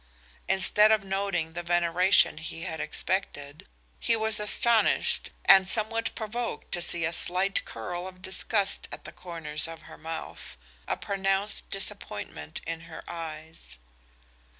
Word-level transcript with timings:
Instead 0.47 0.91
of 0.91 1.03
noting 1.03 1.53
the 1.53 1.61
veneration 1.61 2.39
he 2.39 2.63
had 2.63 2.79
expected, 2.79 3.67
he 3.99 4.15
was 4.15 4.39
astonished 4.39 5.29
and 5.45 5.67
somewhat 5.69 6.15
provoked 6.15 6.71
to 6.71 6.81
see 6.81 7.05
a 7.05 7.13
slight 7.13 7.63
curl 7.65 8.07
of 8.07 8.19
disgust 8.19 8.87
at 8.91 9.03
the 9.03 9.11
corners 9.11 9.67
of 9.67 9.83
her 9.83 9.99
mouth, 9.99 10.57
a 10.87 10.97
pronounced 10.97 11.69
disappointment 11.69 12.61
in 12.65 12.79
her 12.89 13.03
eyes. 13.07 13.77